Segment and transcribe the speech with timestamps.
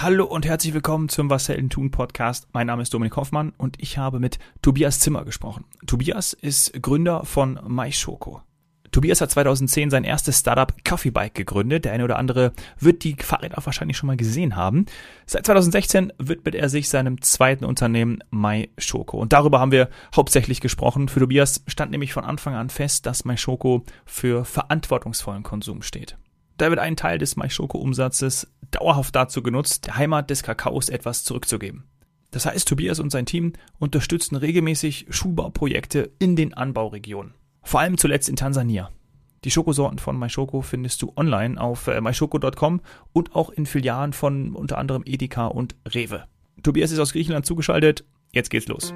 [0.00, 2.46] Hallo und herzlich willkommen zum Was Helden tun Podcast.
[2.52, 5.64] Mein Name ist Dominik Hoffmann und ich habe mit Tobias Zimmer gesprochen.
[5.88, 8.40] Tobias ist Gründer von MyShoko.
[8.92, 11.84] Tobias hat 2010 sein erstes Startup Coffee Bike gegründet.
[11.84, 14.86] Der eine oder andere wird die Fahrräder wahrscheinlich schon mal gesehen haben.
[15.26, 19.18] Seit 2016 widmet er sich seinem zweiten Unternehmen MyShoko.
[19.18, 21.08] Und darüber haben wir hauptsächlich gesprochen.
[21.08, 26.16] Für Tobias stand nämlich von Anfang an fest, dass MyShoko für verantwortungsvollen Konsum steht.
[26.58, 31.84] Da wird ein Teil des MyShoko-Umsatzes dauerhaft dazu genutzt, der Heimat des Kakaos etwas zurückzugeben.
[32.30, 37.32] Das heißt, Tobias und sein Team unterstützen regelmäßig Schuhbauprojekte in den Anbauregionen.
[37.62, 38.90] Vor allem zuletzt in Tansania.
[39.44, 42.80] Die Schokosorten von MyShoko findest du online auf äh, myshoko.com
[43.12, 46.24] und auch in Filialen von unter anderem Edeka und Rewe.
[46.62, 48.04] Tobias ist aus Griechenland zugeschaltet.
[48.32, 48.92] Jetzt geht's los.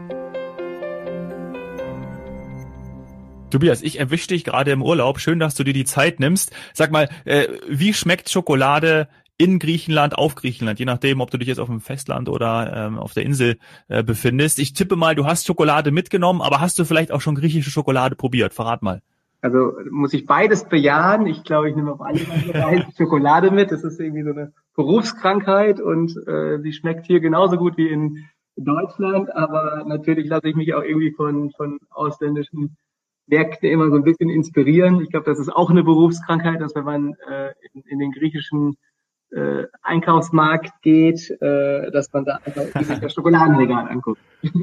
[3.52, 5.20] Tobias, ich erwische dich gerade im Urlaub.
[5.20, 6.52] Schön, dass du dir die Zeit nimmst.
[6.72, 11.48] Sag mal, äh, wie schmeckt Schokolade in Griechenland, auf Griechenland, je nachdem, ob du dich
[11.48, 14.58] jetzt auf dem Festland oder ähm, auf der Insel äh, befindest.
[14.58, 18.16] Ich tippe mal, du hast Schokolade mitgenommen, aber hast du vielleicht auch schon griechische Schokolade
[18.16, 18.54] probiert?
[18.54, 19.00] Verrat mal.
[19.40, 21.26] Also muss ich beides bejahen.
[21.26, 23.72] Ich glaube, ich nehme auf alle Fälle Schokolade mit.
[23.72, 28.24] Das ist irgendwie so eine Berufskrankheit und äh, sie schmeckt hier genauso gut wie in
[28.56, 32.76] Deutschland, aber natürlich lasse ich mich auch irgendwie von, von ausländischen
[33.26, 35.00] Märkte immer so ein bisschen inspirieren.
[35.00, 38.76] Ich glaube, das ist auch eine Berufskrankheit, dass wenn man äh, in, in den griechischen
[39.30, 44.20] äh, Einkaufsmarkt geht, äh, dass man da einfach sich das Schokoladenregal anguckt.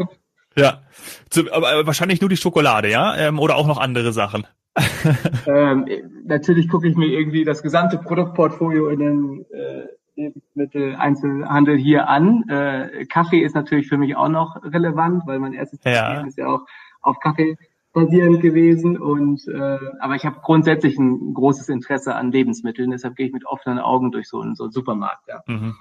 [0.56, 0.82] Ja,
[1.30, 3.16] Zu, aber wahrscheinlich nur die Schokolade, ja?
[3.16, 4.46] Ähm, oder auch noch andere Sachen?
[5.48, 5.88] ähm,
[6.26, 12.44] natürlich gucke ich mir irgendwie das gesamte Produktportfolio in den äh, Lebensmitteleinzelhandel hier an.
[12.50, 16.26] Äh, Kaffee ist natürlich für mich auch noch relevant, weil mein erstes ja.
[16.26, 16.66] ist ja auch
[17.02, 17.58] auf Kaffee
[17.94, 23.28] basierend gewesen und äh, aber ich habe grundsätzlich ein großes Interesse an Lebensmitteln, deshalb gehe
[23.28, 25.28] ich mit offenen Augen durch so einen, so einen Supermarkt.
[25.28, 25.42] Ja.
[25.48, 25.76] Mhm.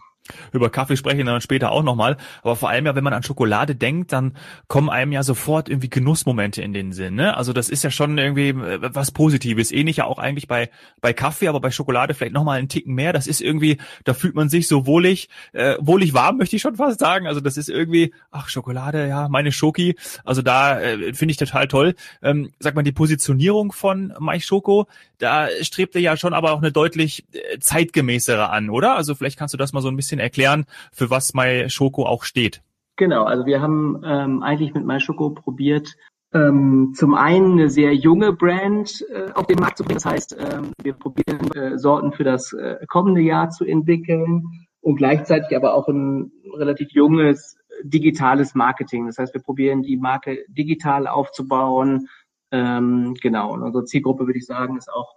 [0.52, 2.16] Über Kaffee sprechen wir dann später auch nochmal.
[2.42, 4.34] Aber vor allem ja, wenn man an Schokolade denkt, dann
[4.66, 7.14] kommen einem ja sofort irgendwie Genussmomente in den Sinn.
[7.14, 7.36] Ne?
[7.36, 9.72] Also das ist ja schon irgendwie äh, was Positives.
[9.72, 13.12] Ähnlich ja auch eigentlich bei, bei Kaffee, aber bei Schokolade vielleicht nochmal einen Ticken mehr.
[13.12, 16.76] Das ist irgendwie, da fühlt man sich so wohlig, äh, wohlig warm, möchte ich schon
[16.76, 17.26] fast sagen.
[17.26, 19.96] Also das ist irgendwie, ach, Schokolade, ja, meine Schoki.
[20.24, 21.94] Also da äh, finde ich total toll.
[22.22, 24.86] Ähm, sag mal, die Positionierung von Mai Schoko,
[25.18, 28.96] da strebt er ja schon aber auch eine deutlich äh, zeitgemäßere an, oder?
[28.96, 32.62] Also vielleicht kannst du das mal so ein bisschen erklären, für was MyShoko auch steht.
[32.96, 35.94] Genau, also wir haben ähm, eigentlich mit MyShoko probiert,
[36.34, 40.00] ähm, zum einen eine sehr junge Brand äh, auf den Markt zu bringen.
[40.02, 44.44] Das heißt, ähm, wir probieren äh, Sorten für das äh, kommende Jahr zu entwickeln
[44.80, 49.06] und gleichzeitig aber auch ein relativ junges digitales Marketing.
[49.06, 52.08] Das heißt, wir probieren die Marke digital aufzubauen,
[52.50, 55.14] ähm, genau, und unsere Zielgruppe, würde ich sagen, ist auch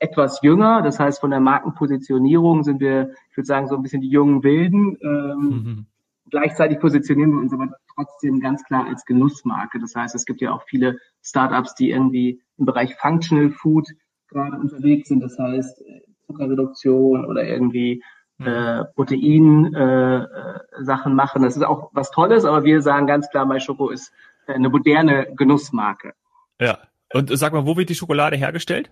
[0.00, 0.82] etwas jünger.
[0.82, 4.42] Das heißt, von der Markenpositionierung sind wir, ich würde sagen, so ein bisschen die jungen
[4.42, 4.98] Wilden.
[5.02, 5.86] Ähm, mhm.
[6.30, 9.78] Gleichzeitig positionieren wir uns aber trotzdem ganz klar als Genussmarke.
[9.80, 13.88] Das heißt, es gibt ja auch viele Startups, die irgendwie im Bereich Functional Food
[14.28, 15.20] gerade unterwegs sind.
[15.20, 18.02] Das heißt, äh, Zuckerreduktion oder irgendwie
[18.38, 18.46] mhm.
[18.46, 21.42] äh, Protein äh, äh, machen.
[21.42, 24.12] Das ist auch was Tolles, aber wir sagen ganz klar, MyShoko ist
[24.46, 26.14] eine moderne Genussmarke.
[26.60, 26.78] Ja.
[27.12, 28.90] Und sag mal, wo wird die Schokolade hergestellt?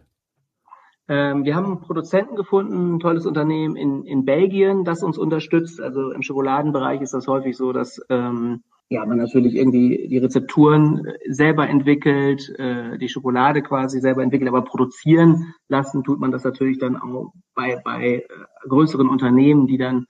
[1.08, 5.80] Ähm, wir haben einen Produzenten gefunden, ein tolles Unternehmen in, in Belgien, das uns unterstützt.
[5.80, 11.06] Also im Schokoladenbereich ist das häufig so, dass ähm, ja, man natürlich irgendwie die Rezepturen
[11.28, 16.78] selber entwickelt, äh, die Schokolade quasi selber entwickelt, aber produzieren lassen tut man das natürlich
[16.78, 18.22] dann auch bei, bei äh,
[18.68, 20.06] größeren Unternehmen, die dann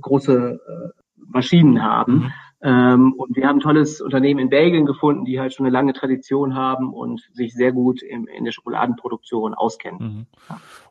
[0.00, 2.32] große äh, Maschinen haben.
[2.62, 5.94] Ähm, und wir haben ein tolles Unternehmen in Belgien gefunden, die halt schon eine lange
[5.94, 9.98] Tradition haben und sich sehr gut im, in der Schokoladenproduktion auskennen.
[10.00, 10.26] Mhm.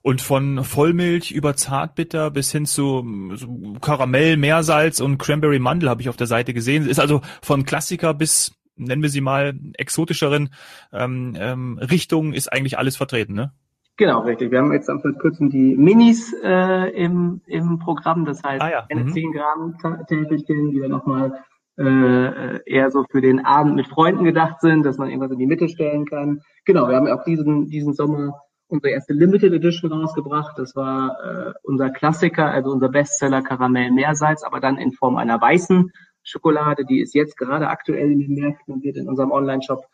[0.02, 6.02] Und von Vollmilch über Zartbitter bis hin zu so Karamell, Meersalz und Cranberry Mandel habe
[6.02, 6.88] ich auf der Seite gesehen.
[6.88, 10.50] Ist also von Klassiker bis nennen wir sie mal exotischeren
[10.94, 13.52] ähm, ähm, Richtungen ist eigentlich alles vertreten, ne?
[13.98, 14.50] Genau, richtig.
[14.50, 18.86] Wir haben jetzt am kurzem die Minis äh, im, im Programm, das heißt ah, ja.
[18.90, 19.12] eine mhm.
[19.12, 19.78] 10 Gramm
[20.08, 21.44] Täfelchen, die dann nochmal
[21.80, 25.48] äh, eher so für den Abend mit Freunden gedacht sind, dass man irgendwas in die
[25.48, 26.42] Mitte stellen kann.
[26.66, 28.34] Genau, wir haben auch diesen, diesen Sommer
[28.68, 30.58] unsere erste Limited Edition rausgebracht.
[30.58, 35.42] Das war äh, unser Klassiker, also unser Bestseller Karamell Meersalz, aber dann in Form einer
[35.42, 35.92] weißen
[36.24, 36.86] Schokolade.
[36.86, 39.86] Die ist jetzt gerade aktuell in den Märkten und wird in unserem Online-Shop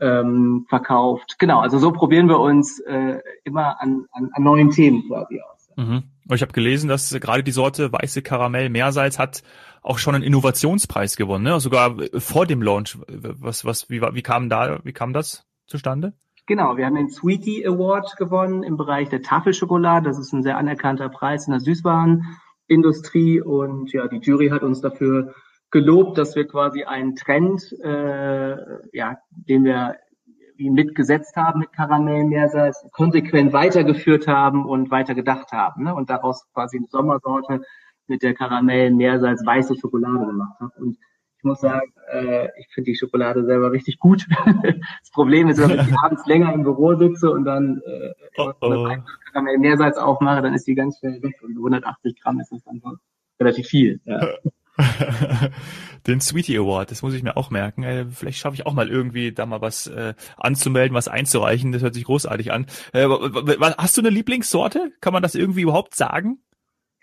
[0.00, 1.36] ähm, verkauft.
[1.38, 5.70] Genau, also so probieren wir uns äh, immer an, an, an neuen Themen quasi aus.
[5.76, 6.02] Mhm.
[6.30, 9.42] Ich habe gelesen, dass gerade die Sorte weiße Karamell Meersalz hat
[9.82, 11.60] auch schon einen Innovationspreis gewonnen, ne?
[11.60, 12.98] sogar vor dem Launch.
[13.08, 16.12] Was, was, wie, wie kam da, wie kam das zustande?
[16.46, 20.08] Genau, wir haben den Sweetie Award gewonnen im Bereich der Tafelschokolade.
[20.08, 22.24] Das ist ein sehr anerkannter Preis in der Süßwaren
[22.66, 25.34] Industrie und ja, die Jury hat uns dafür
[25.70, 28.56] gelobt, dass wir quasi einen Trend, äh,
[28.92, 29.96] ja, den wir
[30.58, 35.94] mitgesetzt haben mit Karamellmeersalz, konsequent weitergeführt haben und weiter gedacht haben ne?
[35.94, 37.62] und daraus quasi eine Sommersorte
[38.08, 40.72] mit der Karamell-Meersalz weiße Schokolade gemacht habe.
[40.78, 40.98] Und
[41.38, 44.26] ich muss sagen, äh, ich finde die Schokolade selber richtig gut.
[44.62, 48.88] das Problem ist, wenn ich abends länger im Büro sitze und dann äh, oh, oh.
[49.32, 52.82] Karamell-Meersalz aufmache, dann ist die ganz schnell weg und 180 Gramm ist das dann
[53.38, 54.00] relativ viel.
[54.04, 54.20] Ja.
[56.06, 57.82] Den Sweetie Award, das muss ich mir auch merken.
[57.82, 61.72] Äh, vielleicht schaffe ich auch mal irgendwie da mal was äh, anzumelden, was einzureichen.
[61.72, 62.66] Das hört sich großartig an.
[62.92, 63.08] Äh,
[63.76, 64.92] hast du eine Lieblingssorte?
[65.00, 66.38] Kann man das irgendwie überhaupt sagen?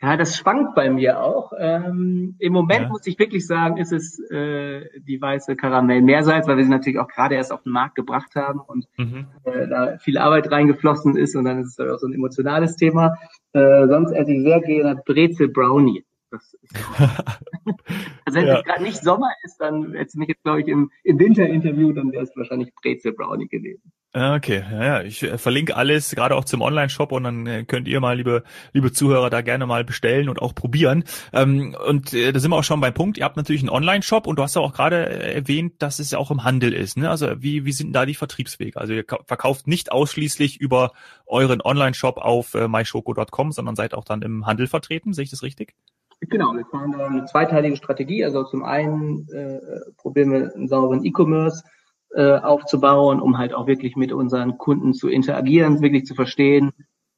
[0.06, 1.52] Ja, das schwankt bei mir auch.
[1.58, 2.90] Ähm, Im Moment ja.
[2.90, 7.00] muss ich wirklich sagen, ist es äh, die weiße Karamell Meersalz, weil wir sie natürlich
[7.00, 9.26] auch gerade erst auf den Markt gebracht haben und mhm.
[9.46, 13.18] äh, da viel Arbeit reingeflossen ist und dann ist es auch so ein emotionales Thema.
[13.54, 16.06] Äh, sonst esse ich sehr gerne Brezel Brownie.
[16.30, 16.76] Das ist
[18.26, 18.60] also wenn ja.
[18.60, 22.12] es gerade nicht Sommer ist, dann hätte mich jetzt, glaube ich, im, im Winterinterview, dann
[22.12, 23.92] wäre es wahrscheinlich Brezel Brownie gewesen.
[24.18, 28.00] Okay, ja, ich äh, verlinke alles, gerade auch zum Online-Shop und dann äh, könnt ihr
[28.00, 31.04] mal, liebe, liebe Zuhörer, da gerne mal bestellen und auch probieren.
[31.34, 33.18] Ähm, und äh, da sind wir auch schon beim Punkt.
[33.18, 36.18] Ihr habt natürlich einen Online-Shop und du hast ja auch gerade erwähnt, dass es ja
[36.18, 36.96] auch im Handel ist.
[36.96, 37.10] Ne?
[37.10, 38.80] Also wie, wie sind da die Vertriebswege?
[38.80, 40.94] Also ihr verkauft nicht ausschließlich über
[41.26, 45.12] euren Online-Shop auf myshoko.com, sondern seid auch dann im Handel vertreten.
[45.12, 45.76] Sehe ich das richtig?
[46.22, 48.24] Genau, wir fahren eine zweiteilige Strategie.
[48.24, 49.60] Also zum einen äh,
[49.98, 51.66] probieren wir einen sauberen E-Commerce
[52.12, 56.72] äh, aufzubauen, um halt auch wirklich mit unseren Kunden zu interagieren, wirklich zu verstehen,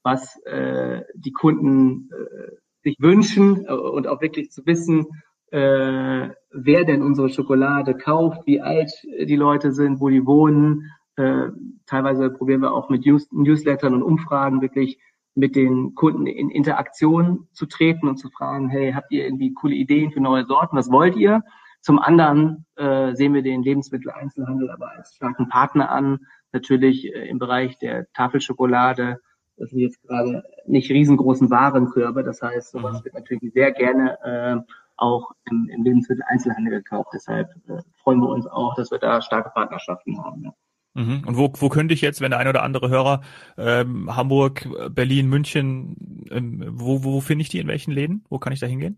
[0.04, 5.08] was äh, die Kunden äh, sich wünschen äh, und auch wirklich zu wissen,
[5.52, 10.92] äh, wer denn unsere Schokolade kauft, wie alt die Leute sind, wo die wohnen.
[11.16, 11.50] Äh,
[11.86, 15.00] teilweise probieren wir auch mit News Newslettern und Umfragen wirklich
[15.36, 19.76] mit den Kunden in Interaktion zu treten und zu fragen, hey, habt ihr irgendwie coole
[19.76, 20.76] Ideen für neue Sorten?
[20.76, 21.44] Was wollt ihr?
[21.88, 26.20] Zum anderen äh, sehen wir den Lebensmitteleinzelhandel aber als starken Partner an.
[26.52, 29.22] Natürlich äh, im Bereich der Tafelschokolade.
[29.56, 32.26] Das sind jetzt gerade nicht riesengroßen Warenkörbe.
[32.26, 33.06] Das heißt, sowas mhm.
[33.06, 37.12] wird natürlich sehr gerne äh, auch im, im Lebensmitteleinzelhandel gekauft.
[37.14, 40.44] Deshalb äh, freuen wir uns auch, dass wir da starke Partnerschaften haben.
[40.44, 40.54] Ja.
[41.02, 41.24] Mhm.
[41.26, 43.22] Und wo, wo könnte ich jetzt, wenn der ein oder andere Hörer
[43.58, 48.26] ähm, Hamburg, Berlin, München, ähm, wo, wo finde ich die, in welchen Läden?
[48.28, 48.98] Wo kann ich da hingehen?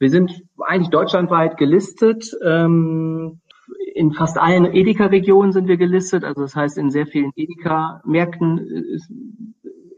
[0.00, 2.36] Wir sind eigentlich deutschlandweit gelistet.
[2.44, 3.40] Ähm,
[3.94, 6.24] in fast allen Edeka-Regionen sind wir gelistet.
[6.24, 8.98] Also das heißt, in sehr vielen Edeka-Märkten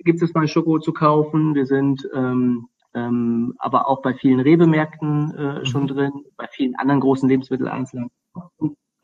[0.01, 1.55] gibt es mal Schoko zu kaufen.
[1.55, 5.89] Wir sind ähm, ähm, aber auch bei vielen Rewe-Märkten äh, schon mhm.
[5.89, 8.11] drin, bei vielen anderen großen Lebensmitteleinzelhandel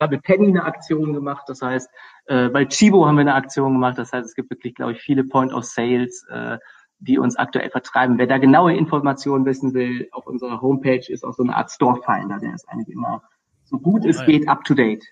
[0.01, 1.89] haben mit Penny eine Aktion gemacht, das heißt,
[2.25, 5.01] äh, bei Chibo haben wir eine Aktion gemacht, das heißt, es gibt wirklich, glaube ich,
[5.01, 6.57] viele Point of Sales, äh,
[6.99, 8.17] die uns aktuell vertreiben.
[8.17, 12.39] Wer da genaue Informationen wissen will, auf unserer Homepage ist auch so eine Art Store-Finder,
[12.39, 13.23] der ist eigentlich immer
[13.63, 15.05] so gut es geht up to date.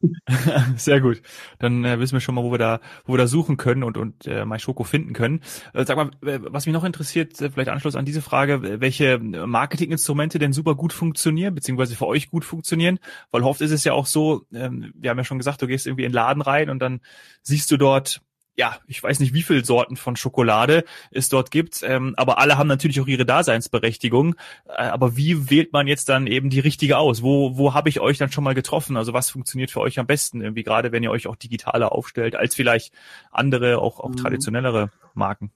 [0.76, 1.22] Sehr gut.
[1.58, 3.96] Dann äh, wissen wir schon mal, wo wir da, wo wir da suchen können und
[3.96, 5.40] und äh, MyShoko finden können.
[5.74, 10.38] Äh, sag mal, was mich noch interessiert, äh, vielleicht Anschluss an diese Frage, welche Marketinginstrumente
[10.38, 13.00] denn super gut funktionieren, beziehungsweise für euch gut funktionieren?
[13.32, 15.88] Weil oft ist es ja auch so, ähm, wir haben ja schon gesagt, du gehst
[15.88, 17.00] irgendwie in den Laden rein und dann
[17.42, 18.20] siehst du dort
[18.58, 22.58] ja, ich weiß nicht, wie viel Sorten von Schokolade es dort gibt, ähm, aber alle
[22.58, 24.34] haben natürlich auch ihre Daseinsberechtigung.
[24.66, 27.22] Äh, aber wie wählt man jetzt dann eben die richtige aus?
[27.22, 28.96] Wo, wo habe ich euch dann schon mal getroffen?
[28.96, 30.40] Also was funktioniert für euch am besten?
[30.40, 32.92] Irgendwie gerade wenn ihr euch auch digitaler aufstellt als vielleicht
[33.30, 34.16] andere, auch, auch mhm.
[34.16, 35.52] traditionellere Marken.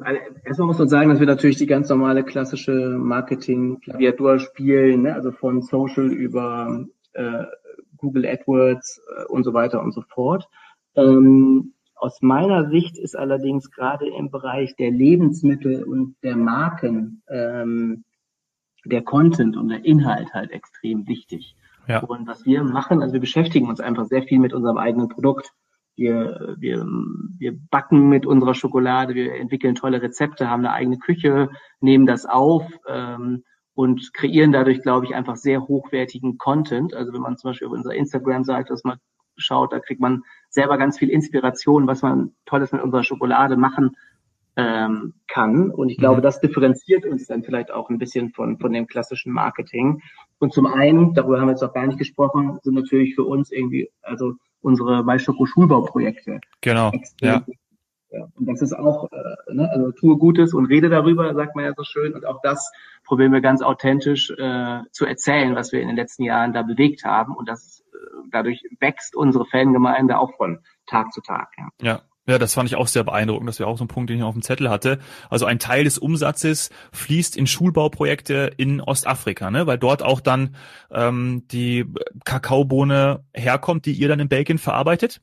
[0.00, 5.14] Also erstmal muss man sagen, dass wir natürlich die ganz normale klassische Marketing-Klaviatur spielen, ne?
[5.14, 6.84] also von Social über
[7.14, 7.44] äh,
[7.96, 10.46] Google AdWords äh, und so weiter und so fort.
[10.94, 11.72] Ähm,
[12.04, 18.04] aus meiner Sicht ist allerdings gerade im Bereich der Lebensmittel und der Marken ähm,
[18.84, 21.56] der Content und der Inhalt halt extrem wichtig.
[21.88, 22.00] Ja.
[22.00, 25.50] Und was wir machen, also wir beschäftigen uns einfach sehr viel mit unserem eigenen Produkt.
[25.96, 26.84] Wir, wir,
[27.38, 31.48] wir backen mit unserer Schokolade, wir entwickeln tolle Rezepte, haben eine eigene Küche,
[31.80, 36.92] nehmen das auf ähm, und kreieren dadurch, glaube ich, einfach sehr hochwertigen Content.
[36.92, 38.98] Also wenn man zum Beispiel auf unserer Instagram-Seite das mal
[39.36, 43.96] schaut, da kriegt man selber ganz viel Inspiration, was man Tolles mit unserer Schokolade machen
[44.56, 45.70] ähm, kann.
[45.70, 46.22] Und ich glaube, mhm.
[46.22, 50.02] das differenziert uns dann vielleicht auch ein bisschen von, von dem klassischen Marketing.
[50.38, 53.50] Und zum einen, darüber haben wir jetzt auch gar nicht gesprochen, sind natürlich für uns
[53.50, 56.40] irgendwie, also unsere MySchoko-Schulbauprojekte.
[56.60, 57.44] Genau, ja.
[58.10, 58.28] ja.
[58.34, 61.72] Und das ist auch, äh, ne, also tue Gutes und rede darüber, sagt man ja
[61.76, 62.14] so schön.
[62.14, 62.72] Und auch das
[63.04, 67.04] probieren wir ganz authentisch äh, zu erzählen, was wir in den letzten Jahren da bewegt
[67.04, 67.34] haben.
[67.34, 67.83] Und das
[68.30, 71.48] dadurch wächst unsere Fangemeinde auch von Tag zu Tag.
[71.56, 71.68] Ja.
[71.82, 72.00] ja.
[72.26, 73.48] Ja, das fand ich auch sehr beeindruckend.
[73.48, 74.98] Das wäre auch so ein Punkt, den ich auf dem Zettel hatte.
[75.28, 79.66] Also ein Teil des Umsatzes fließt in Schulbauprojekte in Ostafrika, ne?
[79.66, 80.56] weil dort auch dann
[80.90, 81.84] ähm, die
[82.24, 85.20] Kakaobohne herkommt, die ihr dann in Belgien verarbeitet.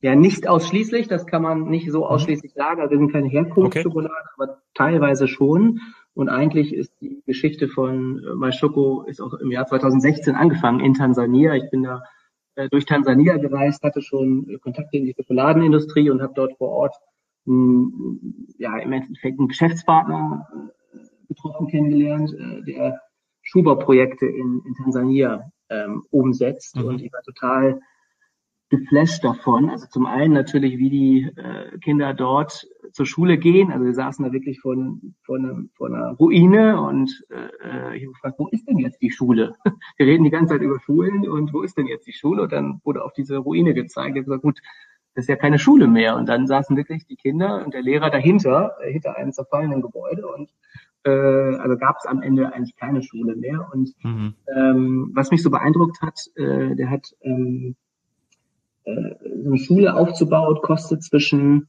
[0.00, 2.06] Ja, nicht ausschließlich, das kann man nicht so mhm.
[2.06, 2.80] ausschließlich sagen.
[2.80, 4.34] Also wir sind keine Herkunftsschokolade, okay.
[4.36, 5.78] aber teilweise schon.
[6.14, 10.94] Und eigentlich ist die Geschichte von äh, MySchoco ist auch im Jahr 2016 angefangen in
[10.94, 11.54] Tansania.
[11.54, 12.02] Ich bin da
[12.54, 16.68] äh, durch Tansania gereist, hatte schon äh, Kontakte in die Schokoladenindustrie und habe dort vor
[16.68, 16.94] Ort
[17.46, 18.18] mh,
[18.58, 23.00] ja im Endeffekt einen Geschäftspartner äh, getroffen, kennengelernt, äh, der
[23.42, 26.76] Schuberprojekte in, in Tansania ähm, umsetzt.
[26.76, 26.84] Mhm.
[26.84, 27.80] Und ich war total
[28.72, 29.68] geflasht davon.
[29.68, 33.70] Also zum einen natürlich, wie die äh, Kinder dort zur Schule gehen.
[33.70, 34.74] Also wir saßen da wirklich vor,
[35.24, 39.10] vor, einer, vor einer Ruine und äh, ich habe gefragt, wo ist denn jetzt die
[39.10, 39.54] Schule?
[39.98, 42.44] Wir reden die ganze Zeit über Schulen und wo ist denn jetzt die Schule?
[42.44, 44.16] Und dann wurde auf diese Ruine gezeigt.
[44.16, 44.60] Ich habe gesagt, gut,
[45.14, 46.16] das ist ja keine Schule mehr.
[46.16, 50.26] Und dann saßen wirklich die Kinder und der Lehrer dahinter, äh, hinter einem zerfallenen Gebäude
[50.26, 50.50] und
[51.04, 53.68] äh, also gab es am Ende eigentlich keine Schule mehr.
[53.70, 54.34] Und mhm.
[54.56, 57.76] ähm, was mich so beeindruckt hat, äh, der hat ähm,
[58.84, 61.68] äh, so eine Schule aufzubauen, kostet zwischen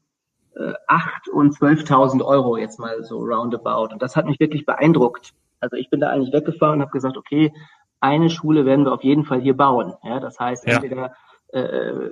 [0.55, 3.93] äh, 8 und 12.000 Euro jetzt mal so roundabout.
[3.93, 5.33] Und das hat mich wirklich beeindruckt.
[5.59, 7.53] Also ich bin da eigentlich weggefahren und habe gesagt, okay,
[7.99, 9.93] eine Schule werden wir auf jeden Fall hier bauen.
[10.03, 10.75] Ja, das heißt, ja.
[10.75, 11.13] entweder
[11.49, 12.09] äh,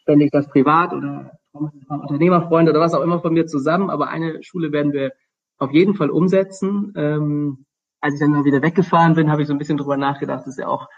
[0.00, 4.42] spende ich das privat oder Unternehmerfreunde oder was auch immer von mir zusammen, aber eine
[4.42, 5.12] Schule werden wir
[5.58, 6.92] auf jeden Fall umsetzen.
[6.96, 7.64] Ähm,
[8.00, 10.48] als ich dann mal wieder weggefahren bin, habe ich so ein bisschen drüber nachgedacht, das
[10.48, 10.88] ist ja auch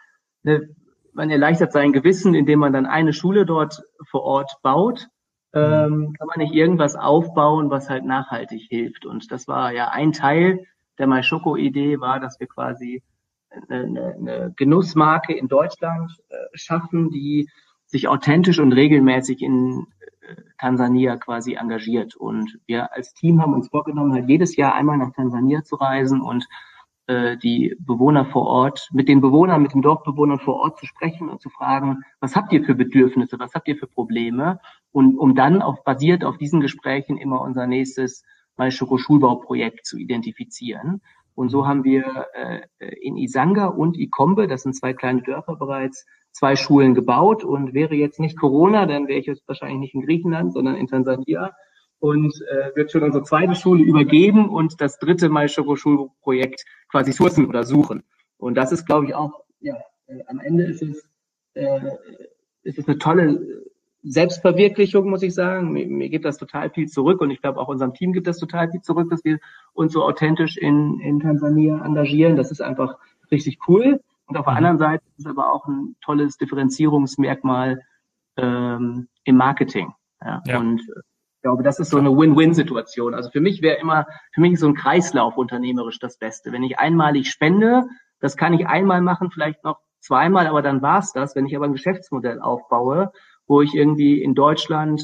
[0.45, 0.69] eine
[1.13, 5.09] man erleichtert sein Gewissen, indem man dann eine Schule dort vor Ort baut.
[5.53, 9.05] Ähm, kann man nicht irgendwas aufbauen, was halt nachhaltig hilft.
[9.05, 10.65] Und das war ja ein Teil
[10.99, 13.03] der MySchoco-Idee, war, dass wir quasi
[13.69, 17.49] eine, eine Genussmarke in Deutschland äh, schaffen, die
[17.87, 19.87] sich authentisch und regelmäßig in
[20.21, 22.15] äh, Tansania quasi engagiert.
[22.15, 26.21] Und wir als Team haben uns vorgenommen, halt jedes Jahr einmal nach Tansania zu reisen
[26.21, 26.47] und
[27.11, 31.29] äh, die Bewohner vor Ort, mit den Bewohnern, mit den Dorfbewohnern vor Ort zu sprechen
[31.29, 34.61] und zu fragen, was habt ihr für Bedürfnisse, was habt ihr für Probleme?
[34.93, 38.23] Und um dann auch basiert auf diesen Gesprächen immer unser nächstes
[38.57, 41.03] Malschoko Schulbauprojekt zu identifizieren.
[41.35, 42.61] Und so haben wir äh,
[43.01, 47.43] in Isanga und Ikombe, das sind zwei kleine Dörfer bereits, zwei Schulen gebaut.
[47.43, 50.87] Und wäre jetzt nicht Corona, dann wäre ich jetzt wahrscheinlich nicht in Griechenland, sondern in
[50.87, 51.51] Tansania
[52.01, 57.47] und äh, wird schon unsere zweite Schule übergeben und das dritte Mal Schulprojekt quasi sourcen
[57.47, 58.03] oder suchen.
[58.39, 59.77] Und das ist, glaube ich, auch, ja,
[60.07, 61.07] äh, am Ende ist es,
[61.55, 61.79] äh,
[62.63, 63.65] ist es eine tolle
[64.03, 65.73] Selbstverwirklichung, muss ich sagen.
[65.73, 68.39] Mir, mir gibt das total viel zurück und ich glaube auch unserem Team gibt das
[68.39, 69.39] total viel zurück, dass wir
[69.75, 72.37] uns so authentisch in, in Tansania engagieren.
[72.37, 72.97] Das ist einfach
[73.31, 74.01] richtig cool.
[74.25, 74.59] Und auf der mhm.
[74.59, 77.83] anderen Seite ist es aber auch ein tolles Differenzierungsmerkmal
[78.37, 79.93] ähm, im Marketing.
[80.25, 80.43] Ja.
[80.47, 80.59] ja.
[80.59, 80.83] Und
[81.41, 83.15] ich glaube, das ist so eine Win-Win-Situation.
[83.15, 86.53] Also für mich wäre immer, für mich ist so ein Kreislauf unternehmerisch das Beste.
[86.53, 87.87] Wenn ich einmalig spende,
[88.21, 91.35] das kann ich einmal machen, vielleicht noch zweimal, aber dann war's das.
[91.35, 93.11] Wenn ich aber ein Geschäftsmodell aufbaue,
[93.47, 95.01] wo ich irgendwie in Deutschland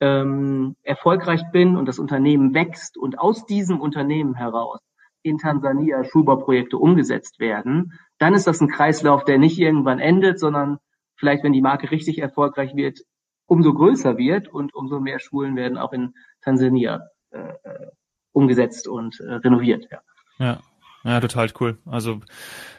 [0.00, 4.80] ähm, erfolgreich bin und das Unternehmen wächst und aus diesem Unternehmen heraus
[5.20, 10.78] in Tansania Schulbauprojekte umgesetzt werden, dann ist das ein Kreislauf, der nicht irgendwann endet, sondern
[11.16, 13.00] vielleicht, wenn die Marke richtig erfolgreich wird,
[13.46, 17.86] umso größer wird und umso mehr Schulen werden auch in Tansania äh, äh,
[18.32, 19.88] umgesetzt und äh, renoviert.
[19.90, 20.00] Ja.
[20.38, 20.60] ja.
[21.04, 21.78] Ja, total cool.
[21.84, 22.20] Also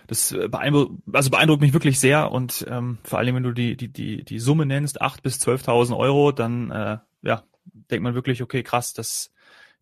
[0.08, 3.88] das beeindruckt, also beeindruckt mich wirklich sehr und ähm, vor allem, wenn du die die
[3.88, 7.44] die die Summe nennst, acht bis 12.000 Euro, dann äh, ja
[7.90, 9.32] denkt man wirklich, okay, krass, das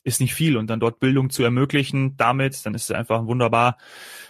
[0.05, 3.77] ist nicht viel und dann dort Bildung zu ermöglichen damit, dann ist es einfach wunderbar,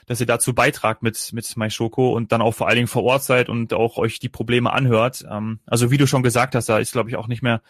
[0.08, 3.24] dass ihr dazu beitragt mit mit MyShoko und dann auch vor allen Dingen vor Ort
[3.24, 5.26] seid und auch euch die Probleme anhört.
[5.30, 7.62] Ähm, also wie du schon gesagt hast, da ist glaube ich auch nicht mehr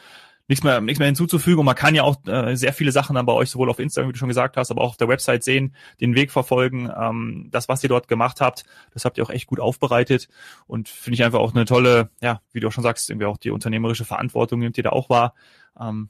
[0.47, 3.25] nichts mehr nichts mehr hinzuzufügen und man kann ja auch äh, sehr viele Sachen dann
[3.25, 5.43] bei euch sowohl auf Instagram, wie du schon gesagt hast, aber auch auf der Website
[5.43, 6.91] sehen, den Weg verfolgen.
[6.95, 10.27] Ähm, das, was ihr dort gemacht habt, das habt ihr auch echt gut aufbereitet
[10.67, 13.37] und finde ich einfach auch eine tolle, ja, wie du auch schon sagst, irgendwie auch
[13.37, 15.33] die unternehmerische Verantwortung nimmt ihr da auch wahr.
[15.79, 16.09] Ähm,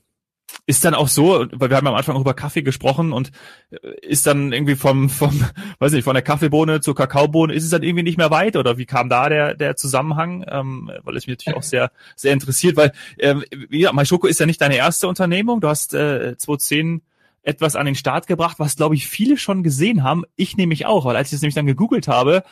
[0.68, 3.32] ist dann auch so, weil wir haben am Anfang auch über Kaffee gesprochen und
[3.70, 5.40] äh, ist dann irgendwie vom, vom,
[5.80, 8.78] weiß nicht, von der Kaffeebohne zur Kakaobohne, ist es dann irgendwie nicht mehr weit oder
[8.78, 10.46] wie kam da der, der Zusammenhang?
[10.48, 14.40] Ähm, weil es mich natürlich auch sehr, sehr interessiert, weil, ähm, wie gesagt, MyShoko ist
[14.40, 15.62] ja nicht deine erste Unternehmung.
[15.62, 17.02] Du hast äh, 2010
[17.44, 20.24] etwas an den Start gebracht, was glaube ich viele schon gesehen haben.
[20.36, 22.44] Ich nämlich auch, weil als ich das nämlich dann gegoogelt habe,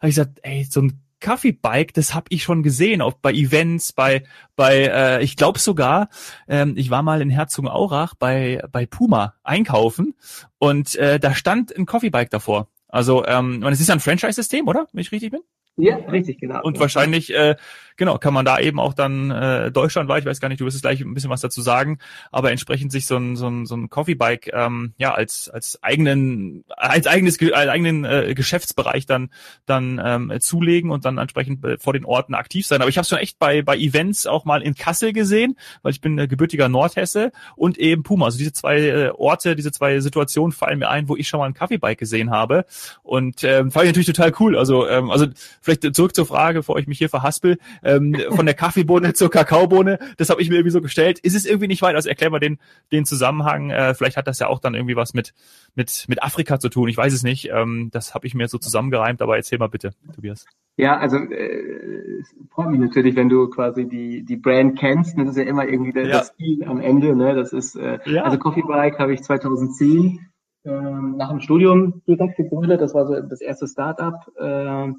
[0.00, 3.92] habe ich gesagt, ey, so ein Kaffee-Bike, das habe ich schon gesehen, auch bei Events,
[3.92, 4.24] bei,
[4.56, 6.08] bei äh, ich glaube sogar,
[6.48, 10.14] ähm, ich war mal in Herzogenaurach bei, bei Puma einkaufen
[10.58, 12.68] und äh, da stand ein Coffee-Bike davor.
[12.88, 14.88] Also ähm, es ist ja ein Franchise-System, oder?
[14.92, 15.40] Wenn ich richtig bin?
[15.76, 16.62] Ja, richtig, genau.
[16.62, 17.56] Und wahrscheinlich äh,
[18.00, 20.74] genau, kann man da eben auch dann äh, deutschlandweit, ich weiß gar nicht, du wirst
[20.74, 21.98] es gleich ein bisschen was dazu sagen,
[22.32, 25.82] aber entsprechend sich so ein, so ein, so ein Coffee Bike ähm, ja als als
[25.82, 29.28] eigenen als eigenes als eigenen äh, Geschäftsbereich dann
[29.66, 32.80] dann ähm, zulegen und dann entsprechend äh, vor den Orten aktiv sein.
[32.80, 36.00] Aber ich habe schon echt bei bei Events auch mal in Kassel gesehen, weil ich
[36.00, 38.24] bin äh, gebürtiger Nordhesse und eben Puma.
[38.24, 41.46] Also diese zwei äh, Orte, diese zwei Situationen fallen mir ein, wo ich schon mal
[41.46, 42.64] ein Kaffeebike gesehen habe
[43.02, 44.56] und ähm, fand ich natürlich total cool.
[44.56, 45.26] Also ähm, also
[45.60, 47.58] vielleicht zurück zur Frage, bevor ich mich hier verhaspel,
[47.96, 51.18] ähm, von der Kaffeebohne zur Kakaobohne, das habe ich mir irgendwie so gestellt.
[51.18, 51.94] Ist es irgendwie nicht weit?
[51.94, 52.58] Also erklär mal den
[52.92, 53.70] den Zusammenhang.
[53.70, 55.32] Äh, vielleicht hat das ja auch dann irgendwie was mit
[55.74, 56.88] mit mit Afrika zu tun.
[56.88, 57.50] Ich weiß es nicht.
[57.52, 60.46] Ähm, das habe ich mir so zusammengereimt, aber erzähl mal bitte, Tobias.
[60.76, 65.18] Ja, also äh, es freut mich natürlich, wenn du quasi die die Brand kennst.
[65.18, 66.18] Das ist ja immer irgendwie der, ja.
[66.18, 67.14] das Ziel am Ende.
[67.14, 67.34] Ne?
[67.34, 68.22] Das ist äh, ja.
[68.22, 70.30] also Coffee Bike habe ich 2010
[70.64, 72.80] ähm, nach dem Studium direkt gegründet.
[72.80, 74.14] Das war so das erste Startup.
[74.36, 74.92] Äh,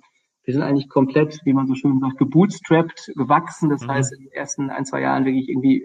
[0.44, 3.70] wir sind eigentlich komplett, wie man so schön sagt, gebootstrapped gewachsen.
[3.70, 3.92] Das mhm.
[3.92, 5.84] heißt, in den ersten ein, zwei Jahren wirklich irgendwie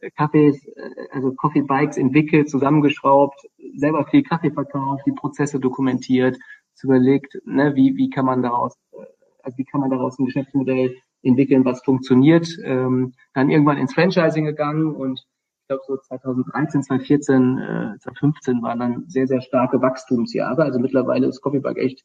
[0.00, 3.40] äh, Kaffees, äh, also Coffee Bikes entwickelt, zusammengeschraubt,
[3.76, 6.36] selber viel Kaffee verkauft, die Prozesse dokumentiert,
[6.84, 9.04] überlegt, ne, wie, wie kann man daraus, äh,
[9.42, 12.48] also wie kann man daraus ein Geschäftsmodell entwickeln, was funktioniert.
[12.62, 15.20] Ähm, dann irgendwann ins Franchising gegangen und
[15.62, 20.62] ich glaube so 2013, 2014, äh, 2015 waren dann sehr, sehr starke Wachstumsjahre.
[20.62, 22.04] Also mittlerweile ist Coffeebug echt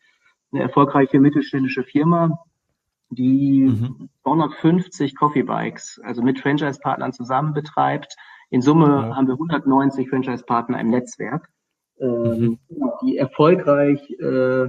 [0.52, 2.40] eine erfolgreiche mittelständische Firma,
[3.10, 4.10] die mhm.
[4.24, 8.16] 250 Coffeebikes, also mit Franchise-Partnern zusammen betreibt.
[8.50, 9.16] In Summe ja.
[9.16, 11.50] haben wir 190 Franchise-Partner im Netzwerk,
[12.00, 12.92] ähm, mhm.
[13.02, 14.68] die erfolgreich äh,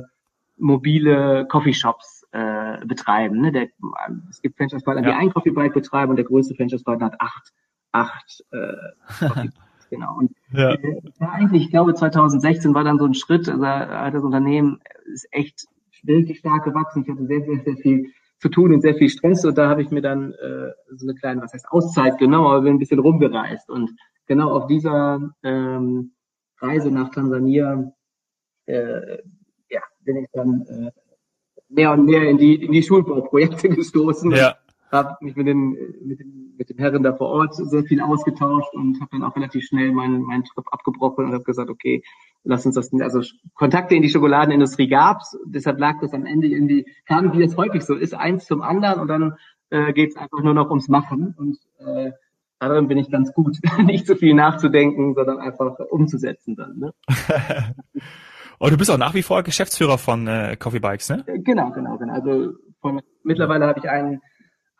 [0.56, 3.40] mobile Coffeeshops äh, betreiben.
[3.40, 3.52] Ne?
[3.52, 3.68] Der,
[4.30, 5.10] es gibt Franchise-Partner, ja.
[5.10, 7.52] die ein Coffeebike betreiben und der größte Franchise-Partner hat acht,
[7.92, 9.48] acht äh,
[9.90, 10.16] genau.
[10.16, 10.72] Und ja.
[10.72, 14.80] Äh, eigentlich, ich glaube, 2016 war dann so ein Schritt, also hat das Unternehmen
[15.10, 15.66] ist echt
[16.02, 17.02] wirklich stark gewachsen.
[17.02, 19.82] Ich hatte sehr, sehr, sehr viel zu tun und sehr viel Stress und da habe
[19.82, 22.98] ich mir dann äh, so eine kleine, was heißt Auszeit genommen, aber bin ein bisschen
[22.98, 23.90] rumgereist und
[24.26, 26.12] genau auf dieser ähm,
[26.58, 27.92] Reise nach Tansania
[28.66, 29.18] äh,
[29.68, 30.90] ja, bin ich dann äh,
[31.68, 34.30] mehr und mehr in die in die Schulbauprojekte gestoßen.
[34.30, 34.56] Ja
[34.92, 38.74] habe mich mit den, mit, den, mit den Herren da vor Ort sehr viel ausgetauscht
[38.74, 42.02] und habe dann auch relativ schnell meinen, meinen Trip abgebrochen und habe gesagt, okay,
[42.44, 43.22] lass uns das, also
[43.54, 47.82] Kontakte in die Schokoladenindustrie gab's, deshalb lag das am Ende irgendwie, kam wie es häufig
[47.82, 49.34] so ist, eins zum anderen und dann
[49.70, 52.12] äh, geht es einfach nur noch ums Machen und äh,
[52.58, 56.78] darin bin ich ganz gut, nicht so viel nachzudenken, sondern einfach umzusetzen dann.
[56.78, 56.92] Ne?
[58.58, 61.24] Und du bist auch nach wie vor Geschäftsführer von äh, Coffee Bikes, ne?
[61.26, 62.12] Genau, genau, genau.
[62.12, 64.20] Also von, mittlerweile habe ich einen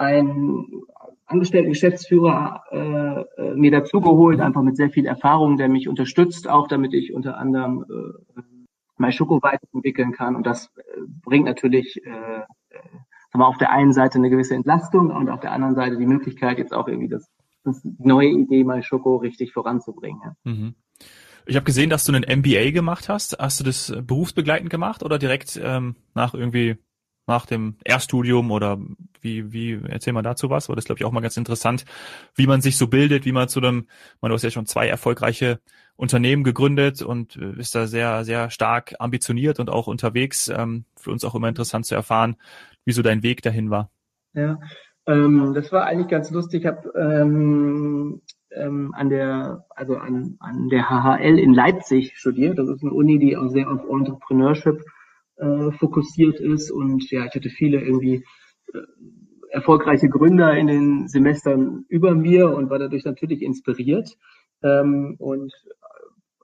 [0.01, 0.85] einen
[1.27, 6.67] angestellten Geschäftsführer äh, äh, mir dazugeholt, einfach mit sehr viel Erfahrung, der mich unterstützt, auch
[6.67, 8.41] damit ich unter anderem äh,
[8.97, 10.35] MySchoco weiterentwickeln kann.
[10.35, 10.81] Und das äh,
[11.23, 15.75] bringt natürlich äh, äh, auf der einen Seite eine gewisse Entlastung und auf der anderen
[15.75, 17.31] Seite die Möglichkeit, jetzt auch irgendwie das,
[17.63, 20.37] das neue Idee MySchoco richtig voranzubringen.
[20.45, 20.75] Mhm.
[21.47, 23.39] Ich habe gesehen, dass du einen MBA gemacht hast.
[23.39, 26.77] Hast du das berufsbegleitend gemacht oder direkt ähm, nach irgendwie
[27.27, 28.79] nach dem Erststudium oder
[29.21, 31.85] wie, wie, erzähl mal dazu was, weil das glaube ich auch mal ganz interessant,
[32.35, 33.87] wie man sich so bildet, wie man zu einem,
[34.21, 35.61] man du hast ja schon zwei erfolgreiche
[35.97, 40.49] Unternehmen gegründet und äh, ist da sehr, sehr stark ambitioniert und auch unterwegs.
[40.49, 42.37] Ähm, für uns auch immer interessant zu erfahren,
[42.85, 43.91] wie so dein Weg dahin war.
[44.33, 44.59] Ja,
[45.07, 46.63] ähm, das war eigentlich ganz lustig.
[46.63, 52.59] Ich habe ähm, ähm, an der, also an, an der HHL in Leipzig studiert.
[52.59, 54.83] Das ist eine Uni, die auch sehr auf Entrepreneurship
[55.41, 56.71] äh, fokussiert ist.
[56.71, 58.25] Und ja, ich hatte viele irgendwie
[58.73, 58.79] äh,
[59.51, 64.17] erfolgreiche Gründer in den Semestern über mir und war dadurch natürlich inspiriert.
[64.63, 65.53] Ähm, und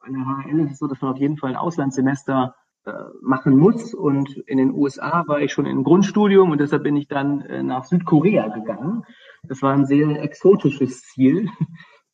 [0.01, 2.55] an der HL ist es so, dass man auf jeden Fall ein Auslandssemester
[2.85, 3.95] äh, machen muss.
[3.95, 7.63] Und in den USA war ich schon im Grundstudium und deshalb bin ich dann äh,
[7.63, 9.05] nach Südkorea gegangen.
[9.43, 11.49] Das war ein sehr exotisches Ziel.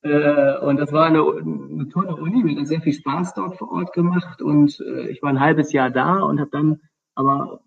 [0.03, 3.71] Äh, und das war eine, eine tolle Uni, mir hat sehr viel Spaß dort vor
[3.71, 4.43] Ort gemacht.
[4.43, 6.81] Und äh, ich war ein halbes Jahr da und habe dann
[7.15, 7.61] aber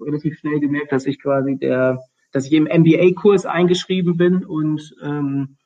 [0.00, 2.00] relativ schnell gemerkt, dass ich quasi der,
[2.32, 5.56] dass ich im MBA-Kurs eingeschrieben bin und ähm,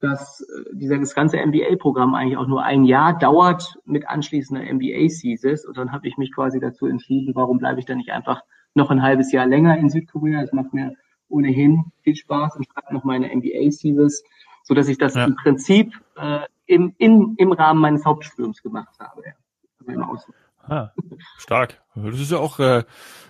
[0.00, 5.64] dass äh, dieser das ganze MBA-Programm eigentlich auch nur ein Jahr dauert mit anschließender MBA-Thesis
[5.64, 8.42] und dann habe ich mich quasi dazu entschieden, warum bleibe ich dann nicht einfach
[8.74, 10.40] noch ein halbes Jahr länger in Südkorea?
[10.40, 10.94] Das macht mir
[11.28, 14.24] ohnehin viel Spaß und schreibe noch meine MBA-Thesis
[14.62, 15.24] so dass ich das ja.
[15.24, 19.22] im Prinzip äh, im, im, im Rahmen meines Hauptstudiums gemacht habe.
[19.26, 20.08] Ja.
[20.08, 20.32] Also
[20.70, 20.92] Ah,
[21.38, 21.80] stark.
[21.96, 22.84] Das ist ja auch äh,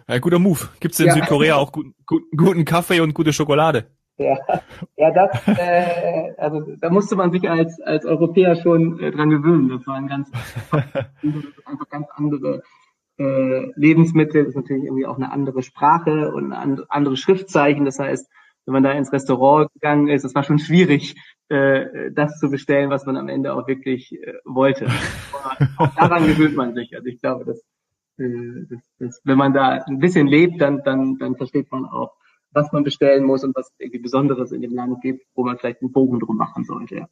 [0.07, 0.69] ein guter Move.
[0.81, 1.15] Gibt es in ja.
[1.15, 3.87] Südkorea auch guten, guten, guten Kaffee und gute Schokolade?
[4.19, 4.37] Ja,
[4.97, 9.71] ja das, äh, also da musste man sich als, als Europäer schon äh, dran gewöhnen.
[9.71, 10.31] Das waren ganz,
[11.65, 12.63] einfach ganz andere
[13.19, 14.45] äh, Lebensmittel.
[14.45, 17.87] Das ist natürlich irgendwie auch eine andere Sprache und eine andere Schriftzeichen.
[17.87, 18.29] Das heißt,
[18.67, 21.17] wenn man da ins Restaurant gegangen ist, es war schon schwierig,
[21.49, 24.87] äh, das zu bestellen, was man am Ende auch wirklich äh, wollte.
[25.33, 26.95] Aber auch daran gewöhnt man sich.
[26.95, 27.59] Also ich glaube, dass,
[28.19, 32.13] äh, dass, dass wenn man da ein bisschen lebt, dann, dann, dann versteht man auch,
[32.53, 35.83] was man bestellen muss und was irgendwie Besonderes in dem Land gibt, wo man vielleicht
[35.83, 37.07] einen Bogen drum machen sollte.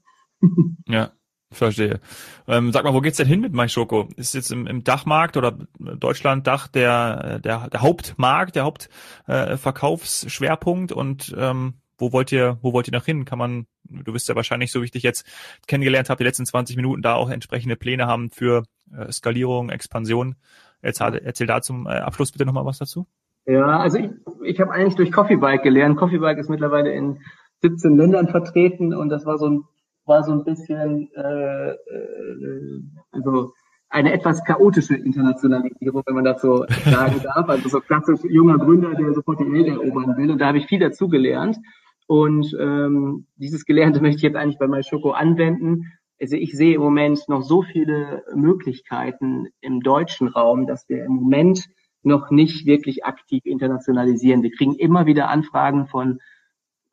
[0.87, 1.13] Ja.
[1.51, 2.01] Verstehe.
[2.47, 4.11] Ähm, sag mal, wo geht's denn hin mit MyShoko?
[4.17, 10.95] Ist jetzt im, im Dachmarkt oder Deutschland Dach der, der, der Hauptmarkt, der Hauptverkaufsschwerpunkt äh,
[10.95, 13.25] und ähm, wo wollt ihr, wo wollt ihr noch hin?
[13.25, 15.27] Kann man, du bist ja wahrscheinlich, so wie ich dich jetzt
[15.67, 18.65] kennengelernt habe, die letzten 20 Minuten da auch entsprechende Pläne haben für
[18.97, 20.37] äh, Skalierung, Expansion.
[20.83, 23.07] Erzähl, erzähl da zum äh, Abschluss bitte nochmal was dazu.
[23.47, 24.11] Ja, also ich,
[24.45, 25.97] ich habe eigentlich durch Coffee Bike gelernt.
[25.97, 27.23] Coffee Bike ist mittlerweile in
[27.63, 29.65] 17 Ländern vertreten und das war so ein
[30.09, 33.53] war so ein bisschen äh, äh, also
[33.91, 37.49] eine etwas chaotische Internationalisierung, wenn man das so sagen darf.
[37.49, 40.31] Also so klassisch junger Gründer, der sofort die Welt erobern will.
[40.31, 41.59] Und da habe ich viel dazu gelernt.
[42.07, 45.93] Und ähm, dieses Gelernte möchte ich jetzt eigentlich bei MyShoko anwenden.
[46.21, 51.13] Also ich sehe im Moment noch so viele Möglichkeiten im deutschen Raum, dass wir im
[51.13, 51.67] Moment
[52.03, 54.43] noch nicht wirklich aktiv internationalisieren.
[54.43, 56.21] Wir kriegen immer wieder Anfragen von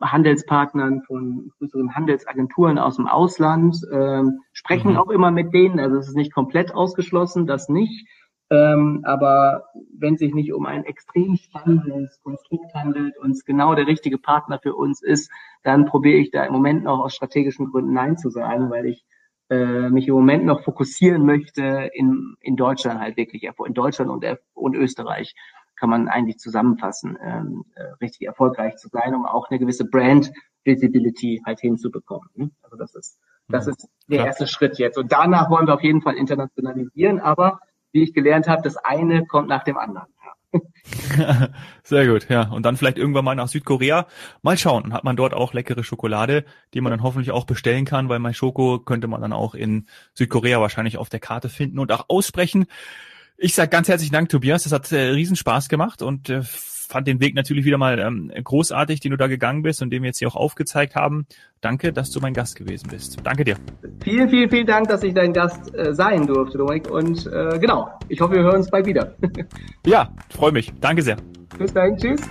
[0.02, 4.98] Handelspartnern, von größeren Handelsagenturen aus dem Ausland, ähm, sprechen mhm.
[4.98, 5.80] auch immer mit denen.
[5.80, 8.08] Also es ist nicht komplett ausgeschlossen, das nicht.
[8.52, 9.66] Ähm, aber
[9.98, 14.60] wenn sich nicht um ein extrem spannendes Konstrukt handelt und es genau der richtige Partner
[14.62, 15.32] für uns ist,
[15.64, 19.04] dann probiere ich da im Moment noch aus strategischen Gründen Nein zu sagen, weil ich
[19.50, 24.26] äh, mich im Moment noch fokussieren möchte in, in Deutschland halt wirklich, in Deutschland und,
[24.54, 25.34] und Österreich
[25.76, 30.32] kann man eigentlich zusammenfassen, ähm, äh, richtig erfolgreich zu sein, um auch eine gewisse Brand
[30.64, 32.30] Visibility halt hinzubekommen.
[32.36, 32.52] Ne?
[32.62, 34.28] Also das ist, das ist der Klar.
[34.28, 34.98] erste Schritt jetzt.
[34.98, 37.60] Und danach wollen wir auf jeden Fall internationalisieren, aber
[37.92, 40.08] wie ich gelernt habe, das eine kommt nach dem anderen.
[41.84, 42.50] Sehr gut, ja.
[42.50, 44.08] Und dann vielleicht irgendwann mal nach Südkorea.
[44.42, 44.84] Mal schauen.
[44.84, 48.20] Dann hat man dort auch leckere Schokolade, die man dann hoffentlich auch bestellen kann, weil
[48.20, 52.06] mein Schoko könnte man dann auch in Südkorea wahrscheinlich auf der Karte finden und auch
[52.08, 52.66] aussprechen.
[53.38, 54.64] Ich sage ganz herzlichen Dank, Tobias.
[54.64, 58.32] Das hat äh, riesen Spaß gemacht und äh, fand den Weg natürlich wieder mal ähm,
[58.34, 61.28] großartig, den du da gegangen bist und den wir jetzt hier auch aufgezeigt haben.
[61.60, 63.18] Danke, dass du mein Gast gewesen bist.
[63.24, 63.58] Danke dir.
[64.02, 66.90] Vielen, vielen, vielen Dank, dass ich dein Gast äh, sein durfte, Dominik.
[66.90, 69.14] Und äh, genau, ich hoffe, wir hören uns bald wieder.
[69.86, 70.72] ja, freue mich.
[70.80, 71.18] Danke sehr.
[71.58, 72.22] Bis dahin, tschüss.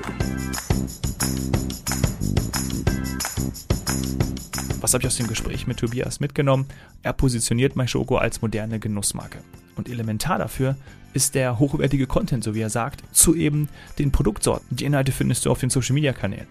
[4.80, 6.66] Was habe ich aus dem Gespräch mit Tobias mitgenommen?
[7.02, 9.38] Er positioniert MyShoko als moderne Genussmarke.
[9.76, 10.76] Und elementar dafür
[11.12, 14.76] ist der hochwertige Content, so wie er sagt, zu eben den Produktsorten.
[14.76, 16.46] Die Inhalte findest du auf den Social Media Kanälen.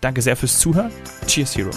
[0.00, 0.90] Danke sehr fürs Zuhören.
[1.26, 1.70] Cheers, Hero.